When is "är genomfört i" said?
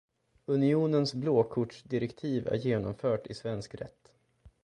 2.47-3.33